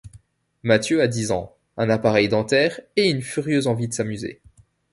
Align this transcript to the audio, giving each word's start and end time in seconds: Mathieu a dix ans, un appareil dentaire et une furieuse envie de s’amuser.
Mathieu 0.63 1.03
a 1.03 1.07
dix 1.07 1.29
ans, 1.29 1.55
un 1.77 1.91
appareil 1.91 2.27
dentaire 2.27 2.79
et 2.95 3.07
une 3.07 3.21
furieuse 3.21 3.67
envie 3.67 3.87
de 3.87 3.93
s’amuser. 3.93 4.41